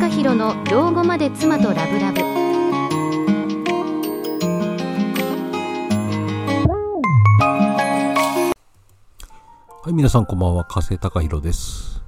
[0.00, 2.22] 隆弘の老後まで妻とラブラブ
[9.82, 12.02] はい、皆さんこんばんは、加瀬隆弘です。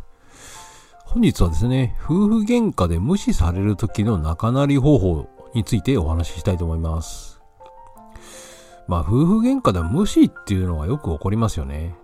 [1.04, 7.42] 本日はですね、夫婦喧嘩で無視される時の仲なり方法についてお話ししたいと思います。
[8.88, 11.94] まあ、夫婦喧嘩で無視っていうのがよく起こりますよね。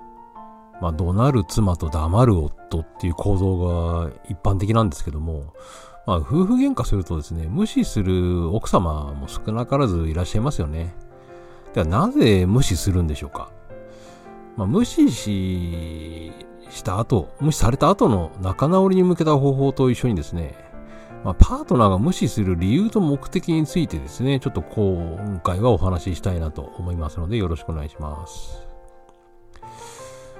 [0.81, 5.55] まあ、怒鳴る妻と黙る夫っていう構造が一般的なんですけども、
[6.07, 10.95] まあ、夫婦喧嘩するとですね、無視する奥様も少なからずいらっしゃいますよね。
[11.75, 13.51] では、なぜ無視するんでしょうか？
[14.57, 16.33] まあ、無視し
[16.71, 20.55] した後、無視された後の仲直りに向けた方法と一緒にですね、
[21.25, 28.68] まあ、パートナーが無視する理由と目的についてですね、ちょっと今回はお話ししたいなと思いますので、よろしくお願いします。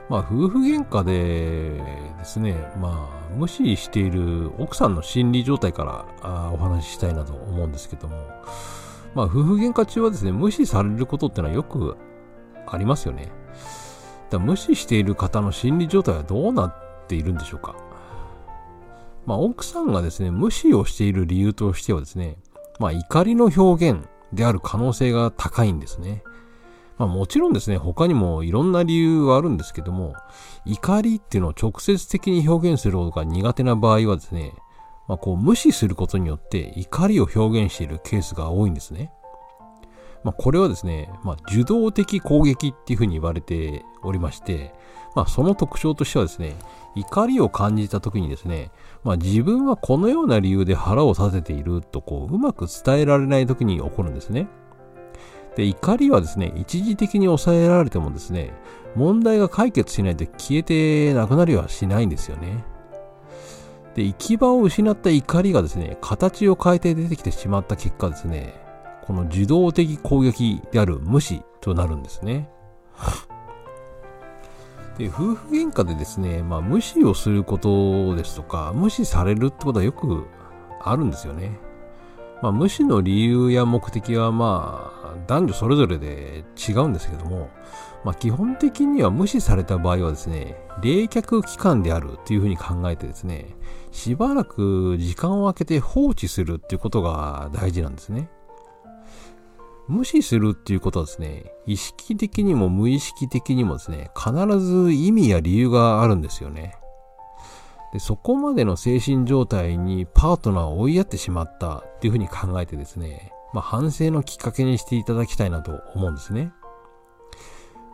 [0.09, 1.83] まあ、夫婦喧嘩で
[2.19, 8.17] ですね、まあ、無視している奥さんの心理状態からあお話ししたいなと思うんですけども、
[9.15, 11.97] まあ、夫婦喧嘩中はですね、無視されることってのはよく
[12.67, 13.31] ありますよね。
[14.31, 17.75] だ無視している方の心理状態はどうなっているんでしょうか。
[19.27, 22.39] まあ、奥さんがですね、無視をしている理由としてはですね、
[22.79, 26.23] まあ、怒りの表現である可能性が高いんですね。
[26.99, 30.15] まあ、もちろんですね、他にもいろんな理由はあるんですけども、
[30.65, 34.55] 怒りっていうのを直接的に表現することが苦手な場合はですね、
[35.07, 39.13] まあ、こう無視することによって怒りを表現しているケースが多いんですね。
[40.25, 44.75] まあ、これはですね、まあ、受動的攻撃っていうふうに言われておりまして、
[45.15, 46.57] まあ、その特徴としてはですね、
[46.97, 48.71] 怒りを感じた時にですね、
[49.05, 54.49] まあ、自分はこのような理由で腹を立てているとこう、うまく伝えられない時に起こるんですね。
[55.59, 58.53] で、怒りはですね、一時的に抑えられてもですね、
[58.95, 62.65] 問題が解決しないと消えてなくなりはしないんですよね。
[63.97, 68.55] で、行き場を失った怒りがですね、形を変えて出てきてしまった結果ですね、
[69.03, 72.49] この受動的攻撃である無視となるんですね。
[74.97, 80.25] で、夫婦喧嘩でですね、まあ無視をすることですとか、無視されるってことはよく
[80.81, 81.59] あるんですよね。
[82.43, 87.51] まあ無視の理由や目的はまあ男女それぞれで違うんですけども、
[88.05, 93.57] まあ基本的には無視された場合はですね、冷却期間であるというふうに考えてですね、
[93.91, 98.31] しばらく時間を空けて放置するっていうことが大事なんですね。
[99.89, 106.77] 無視するっていうことはですね、意識的にも無意識的にもですね、必ず意味や理由があるんですよね。
[107.93, 116.53] で、そこまでの精神状態にパートナーを追いやってしまったっていうふうに考えてですね、まあ反省のきっかけにしていただきたいなと思うんですね。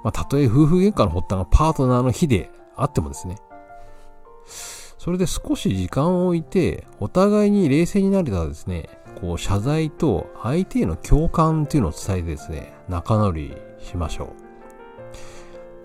[0.02, 3.36] まあたとえ夫婦喧嘩の発端がパートナーの日であってもですね、
[4.98, 8.88] それで少し時間を置いて、お互いに冷静になれたらですね、
[9.20, 14.43] こう謝罪と相手への共感っていうのを伝えてですね、仲直りしましょう。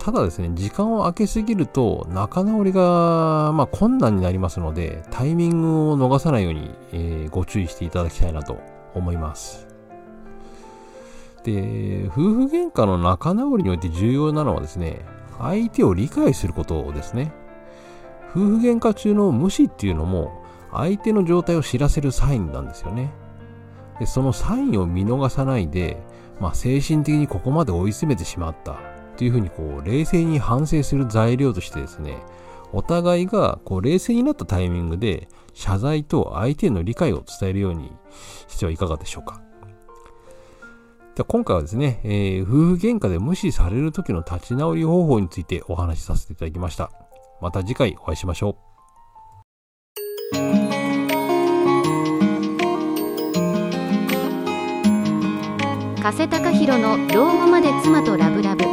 [0.00, 8.58] ただですね、時間を空けすぎると仲直りが、まあ、困難になりますので、タイミングを逃さないように、えーご注意していただきたいなと
[8.94, 9.68] 思います。
[11.44, 15.04] で、夫婦喧嘩の仲直りにおいて重要なのはですね、
[15.38, 17.32] 相手を理解することですね。
[18.30, 23.12] 夫婦喧嘩中の無視っていうのも、相手の状態を知らせるサインなんですよね。
[24.00, 25.98] でそのサインを見逃さないで、
[26.40, 28.80] まあ、精神的にここまで追い詰めてしまった
[29.20, 32.16] っていうふうにこう冷静に反省する材料としてですね、
[32.72, 37.92] お互いがこう冷静になったタイミングで謝罪と相手への理解を伝えるように
[38.48, 39.42] してはいかがでしょうか。
[41.16, 46.90] では今回はですね、えー夫婦喧嘩で無視される時の立ち直り方法についてお話しさせていただきました。
[47.42, 48.70] また次回お会いしましょう。
[56.02, 58.69] 加瀬隆弘の老後まで妻とラブラブ